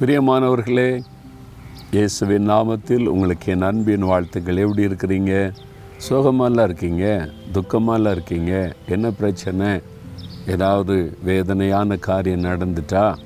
பிரியமானவர்களே 0.00 1.02
இயேசுவின் 1.90 2.50
நாமத்தில் 2.50 3.06
உங்களுக்கு 3.06 3.52
என் 3.52 3.62
அன்பின் 3.62 4.00
வாழ்த்துக்கள். 4.00 4.56
எப்படி 4.56 4.86
இருக்கிறீங்க? 4.86 5.52
சோகமாலாம் 6.08 6.62
இருக்கீங்க? 6.62 7.28
துக்கமாலாம் 7.52 8.10
இருக்கீங்க? 8.10 8.74
என்ன 8.88 9.10
பிரச்சனை? 9.10 9.80
ஏதாவது 10.46 11.18
வேதனையான 11.22 11.96
காரியம் 11.96 12.44
நடந்துட்டா 12.44 13.16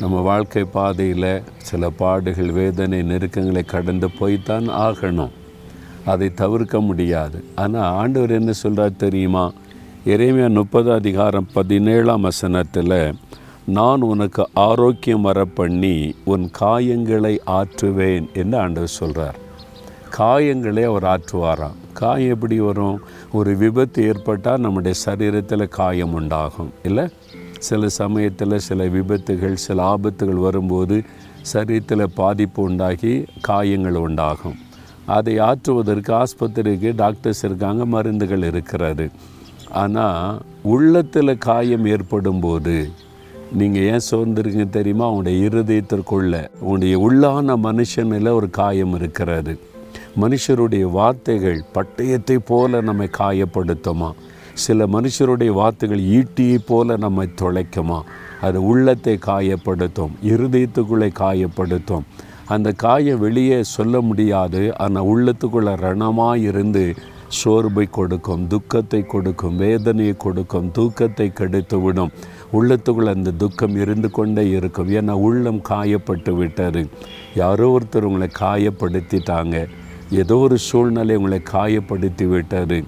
நம்ம 0.00 0.20
வாழ்க்கை 0.20 0.64
பாதையில் 0.64 1.42
சில 1.56 1.90
பாடுகள் 1.90 2.50
வேதனை 2.50 3.02
நெருக்கங்களை 3.02 3.64
கடந்து 3.64 4.10
போய்த்தான் 4.10 4.68
ஆகணும். 4.68 5.30
அதை 6.04 6.34
தவிர்க்க 6.34 6.80
முடியாது. 6.80 7.44
ஆனால் 7.54 7.92
ஆண்டவர் 7.92 8.30
என்ன 8.30 8.52
சொல்கிறார் 8.52 8.96
தெரியுமா? 8.96 9.52
இறைமையா 10.06 10.54
முப்பது 10.54 10.92
அதிகாரம் 10.92 11.48
பதினேழாம் 11.52 12.20
வசனத்தில் 12.20 13.14
நான் 13.66 14.00
உனக்கு 14.00 14.48
ஆரோக்கியம் 14.54 15.20
வர 15.20 15.44
பண்ணி 15.44 16.14
உன் 16.24 16.50
காயங்களை 16.60 17.38
ஆற்றுவேன் 17.46 18.32
என்று 18.32 18.58
ஆண்டவர் 18.58 18.88
சொல்கிறார் 18.88 19.38
காயங்களை 20.18 20.82
அவர் 20.84 21.04
ஆற்றுவாராம். 21.04 21.72
காயம் 21.92 22.28
எப்படி 22.28 22.60
வரும்? 22.60 23.00
ஒரு 23.32 23.56
விபத்து 23.56 24.06
ஏற்பட்டால் 24.06 24.60
நம்முடைய 24.60 24.98
சரீரத்தில் 25.06 25.68
காயம் 25.68 26.12
உண்டாகும் 26.12 26.70
இல்லை? 26.82 27.08
சில 27.58 27.88
சமயத்தில் 27.88 28.58
சில 28.58 28.84
விபத்துகள் 28.84 29.54
சில 29.54 29.96
ஆபத்துகள் 29.96 30.40
வரும்போது 30.40 31.02
சரீரத்தில் 31.52 32.04
பாதிப்பு 32.04 32.62
உண்டாகி 32.62 33.24
காயங்கள் 33.40 33.94
உண்டாகும். 33.94 34.58
அதை 35.06 35.38
ஆற்றுவதற்கு 35.38 36.22
ஆஸ்பத்திரிக்கு 36.22 36.94
டாக்டர்ஸ் 36.94 37.44
இருக்காங்க 37.44 37.84
மருந்துகள் 37.84 38.42
இருக்கிறது. 38.42 39.10
ஆனால் 39.70 40.40
உள்ளத்தில் 40.62 41.38
காயம் 41.38 41.86
ஏற்படும் 41.86 42.40
போது 42.40 42.90
நீங்கள் 43.52 43.82
ஏன் 43.82 44.00
சோர்ந்துருங்க 44.10 44.68
தெரியுமா? 44.68 45.10
உங்களுடைய 45.10 45.48
இருதயத்திற்குள்ள 45.48 46.48
உங்களுடைய 46.60 46.98
உள்ளான 46.98 47.56
மனுஷனில் 47.56 48.32
ஒரு 48.32 48.50
காயம் 48.50 48.94
இருக்கிறது. 48.94 49.58
மனுஷருடைய 50.20 50.90
வார்த்தைகள் 50.90 51.64
பட்டயத்தை 51.74 52.38
போல 52.46 52.80
நம்மை 52.80 53.08
காயப்படுத்துமா? 53.18 54.12
சில 54.52 54.86
மனுஷருடைய 54.86 55.46
வார்த்தைகள் 55.46 56.00
ஈட்டியை 56.00 56.58
போல 56.66 56.96
நம்மை 56.96 57.28
தொலைக்குமா? 57.40 58.02
அது 58.40 58.64
உள்ளத்தை 58.64 59.18
காயப்படுத்தும் 59.26 60.10
இருதயத்துக்குள்ளே 60.22 61.12
காயப்படுத்தும். 61.18 62.02
அந்த 62.46 62.72
காயம் 62.72 63.18
வெளியே 63.18 63.62
சொல்ல 63.62 64.00
முடியாது. 64.00 64.76
ஆனால் 64.76 65.04
உள்ளத்துக்குள்ளே 65.04 65.74
ரணமாக 65.76 66.36
இருந்து 66.36 66.94
சோர்வை 67.28 67.86
கொடுக்கும் 67.90 68.46
துக்கத்தை 68.46 69.00
கொடுக்கும் 69.06 69.56
வேதனையை 69.56 70.14
கொடுக்கும் 70.16 70.70
தூக்கத்தை 70.70 71.32
கெடுத்து 71.32 71.80
விடும். 71.80 72.12
உள்ளத்துக்குள்ள 72.52 73.14
அந்த 73.16 73.30
துக்கம் 73.30 73.76
இருந்து 73.76 74.10
கொண்டே 74.10 74.44
இருக்கும். 74.50 74.88
ஏன்னா 74.88 75.14
உள்ளம் 75.28 75.60
காயப்பட்டு 75.68 76.34
விட்டது. 76.40 76.82
யாரோ 77.34 77.78
ஒருத்தர் 77.78 78.08
உங்களை 78.10 78.28
காயப்படுத்திட்டாங்க. 78.40 79.66
ஏதோ 80.10 80.36
ஒரு 80.36 80.58
சூழ்நிலை 80.58 81.16
உங்களை 81.16 81.40
காயப்படுத்தி 81.52 82.26
விட்டார் 82.28 82.78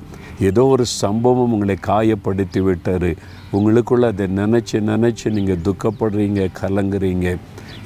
ஏதோ 0.49 0.65
ஒரு 0.67 0.85
சம்பவம் 0.85 1.53
உங்களை 1.53 1.77
காயப்படுத்தி 1.87 2.61
விட்டார் 2.63 3.11
உங்களுக்குள்ள 3.53 4.07
அதை 4.13 4.27
நினச்சி 4.27 4.77
நினச்சி 4.91 5.31
நீங்கள் 5.31 5.63
துக்கப்படுறீங்க 5.69 6.49
கலங்குறீங்க. 6.63 7.37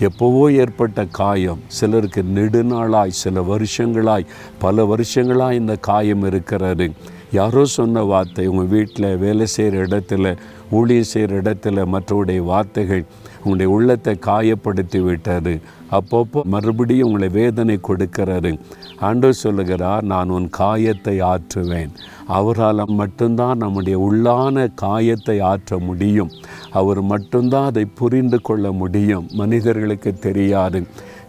எப்போவோ 0.01 0.53
ஏற்பட்ட 0.53 1.05
காயம் 1.05 1.61
சிலருக்கு 1.67 2.23
நெடுநாளாய் 2.23 3.19
சில 3.23 3.43
வருஷங்களாய் 3.43 4.27
பல 4.59 4.85
வருஷங்களாய் 4.85 5.59
இந்த 5.59 5.77
காயம் 5.77 6.23
இருக்கிறது. 6.23 6.87
யாரோ 7.33 7.65
சொன்ன 7.65 8.03
வார்த்தை 8.03 8.47
உங்கள் 8.47 8.67
வீட்டில் 8.67 9.17
வேலை 9.17 9.47
செய்கிற 9.47 9.85
இடத்துல 9.87 10.37
ஊழியம் 10.71 11.11
செய்கிற 11.11 11.41
இடத்துல 11.41 11.85
மற்றவருடைய 11.87 12.41
வார்த்தைகள் 12.45 13.05
உங்களுடைய 13.39 13.69
உள்ளத்தை 13.73 14.15
காயப்படுத்தி 14.27 15.01
விட்டார் 15.01 15.53
அப்பப்போ 15.91 16.41
மறுபடியும் 16.45 17.07
உங்களை 17.07 17.29
வேதனை 17.29 17.79
கொடுக்கிறாரு 17.89 18.59
ஆண்டவர் 18.99 19.33
சொல்லுகிறார் 19.33 20.05
நான் 20.05 20.29
உன் 20.29 20.49
காயத்தை 20.51 21.15
ஆற்றுவேன். 21.23 21.93
அவரால் 22.27 22.83
மட்டும்தான் 22.87 23.57
நம்முடைய 23.57 23.99
உள்ளான 23.99 24.67
காயத்தை 24.75 25.41
ஆற்ற 25.41 25.79
முடியும். 25.79 26.31
அவர் 26.71 27.03
மட்டும்தான் 27.03 27.65
அதை 27.65 27.85
புரிந்து 27.85 28.41
கொள்ள 28.41 28.73
முடியும். 28.73 29.29
மனிதர்களுக்கு 29.33 30.13
தெரியாது. 30.19 30.81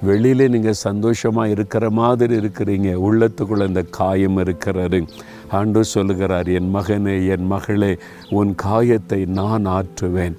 வெளியிலே 0.01 0.47
நீங்கள் 0.47 0.81
சந்தோஷமாக 0.87 1.53
இருக்கிற 1.55 1.89
மாதிரி 1.89 2.35
இருக்கிறீங்க. 2.35 2.89
உள்ளத்துக்குள்ள 3.07 3.67
இந்த 3.67 3.83
காயம் 3.99 4.37
இருக்கிறாரு 4.37 4.99
ஆண்டு 5.57 5.83
சொல்லுகிறார் 5.83 6.47
என் 6.47 6.75
மகனே 6.75 7.15
என் 7.27 7.45
மகளே 7.45 7.97
உன் 8.29 8.51
காயத்தை 8.55 9.25
நான் 9.25 9.65
ஆற்றுவேன். 9.77 10.35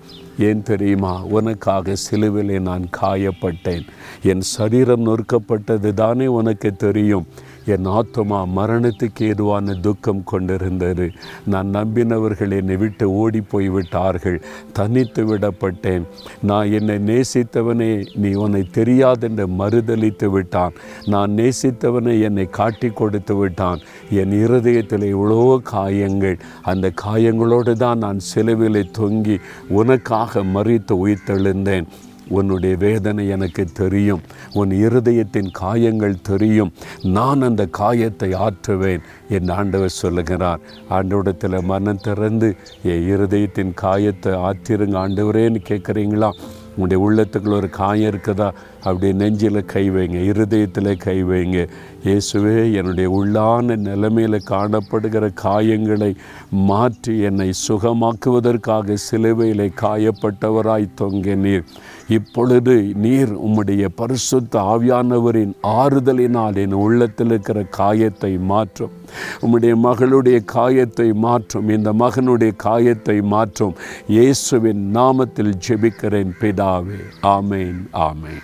ஏன் 0.48 0.62
தெரியுமா? 0.62 1.14
உனக்காக 1.38 1.94
சிலுவிலே 2.04 2.58
நான் 2.60 2.84
காயப்பட்டேன். 3.00 3.86
என் 4.22 4.44
சரீரம் 4.56 5.06
நொறுக்கப்பட்டது 5.06 5.90
தானே 6.02 6.26
உனக்கு 6.40 6.70
தெரியும். 6.84 7.26
என் 7.66 7.84
ஆத்மா 7.96 8.38
மரணத்துக்கு 8.56 9.22
ஏதுவான 9.22 9.74
துக்கம் 9.74 10.22
கொண்டிருந்தது. 10.24 11.04
நான் 11.46 11.68
நம்பினவர்கள் 11.74 12.52
என்னை 12.56 12.76
விட்டு 12.76 13.04
ஓடி 13.12 13.40
போய் 13.40 13.68
விட்டார்கள். 13.68 14.38
தனித்து 14.72 15.22
விடப்பட்டேன். 15.30 16.04
நான் 16.42 16.72
என்னை 16.78 16.96
நேசித்தவனே 17.10 17.90
நீ 18.14 18.30
உன்னை 18.44 18.62
தெரியாதென்று 18.78 19.46
மறுதளித்து 19.58 20.28
விட்டான். 20.30 20.74
நான் 21.06 21.30
நேசித்தவனை 21.30 22.14
என்னை 22.20 22.46
காட்டி 22.58 22.88
கொடுத்து 22.88 23.36
விட்டான். 23.36 23.82
என் 24.10 24.34
இருதயத்தில் 24.44 25.06
இவ்வளோ 25.14 25.44
காயங்கள். 25.72 26.38
அந்த 26.62 26.92
காயங்களோடு 27.04 27.74
தான் 27.84 27.98
நான் 27.98 28.20
சிலுவிலை 28.34 28.84
தொங்கி 28.98 29.38
உனக்காக 29.80 30.31
மறித்து 30.40 30.92
உயிர்த்தெழுந்தேன். 30.92 31.86
உன்னுடைய 32.28 32.76
வேதனை 32.76 33.28
எனக்கு 33.28 33.64
தெரியும். 33.64 34.20
உன் 34.52 34.70
இருதயத்தின் 34.70 35.48
காயங்கள் 35.52 36.20
தெரியும். 36.20 36.72
நான் 37.02 37.42
அந்த 37.42 37.66
காயத்தை 37.66 38.34
ஆற்றுவேன் 38.34 39.00
என் 39.28 39.48
ஆண்டவர் 39.48 39.88
சொல்லுகிறார். 39.88 40.60
ஆண்டவடத்தில் 40.88 41.62
மனம் 41.62 42.00
திறந்து 42.02 42.56
என் 42.82 43.08
இருதயத்தின் 43.10 43.74
காயத்தை 43.74 44.32
ஆற்றிருங்க 44.32 44.96
ஆண்டவரேன்னு 45.04 45.60
கேட்குறீங்களா? 45.68 46.30
உங்களுடைய 46.76 46.98
உள்ளத்துக்குள்ள 46.98 47.52
ஒரு 47.52 47.70
காயம் 47.70 48.14
இருக்குதா? 48.14 48.52
அப்படியே 48.84 49.12
நெஞ்சில் 49.12 49.64
கை 49.72 49.84
வைங்க 49.90 50.18
இருதயத்தில் 50.30 50.96
கை 50.96 51.16
வைங்க. 51.24 51.58
இயேசுவே 52.04 52.54
என்னுடைய 52.78 53.08
உள்ளான 53.18 53.76
நிலைமையில் 53.76 54.46
காணப்படுகிற 54.50 55.24
காயங்களை 55.42 56.10
மாற்றி 56.70 57.14
என்னை 57.28 57.50
சுகமாக்குவதற்காக 57.66 58.96
சிலுவையில் 59.06 59.64
காயப்பட்டவராய் 59.82 60.94
தொங்க 60.94 61.34
நீர். 61.34 61.64
இப்பொழுது 62.08 62.74
நீர் 63.04 63.32
உம்முடைய 63.46 63.84
பரிசுத்த 64.00 64.60
ஆவியானவரின் 64.72 65.54
ஆறுதலினால் 65.62 66.56
என் 66.64 66.76
உள்ளத்தில் 66.84 67.26
இருக்கிற 67.26 67.62
காயத்தை 67.80 68.32
மாற்றும். 68.52 68.92
உம்முடைய 69.44 69.74
மகளுடைய 69.86 70.38
காயத்தை 70.44 71.08
மாற்றும். 71.26 71.68
இந்த 71.68 71.92
மகனுடைய 71.92 72.52
காயத்தை 72.56 73.18
மாற்றும். 73.34 73.76
இயேசுவின் 74.08 74.82
நாமத்தில் 74.98 75.54
ஜெபிக்கிறேன் 75.68 76.34
பிதாவே. 76.40 77.02
ஆமேன் 77.36 77.80
ஆமேன். 78.08 78.42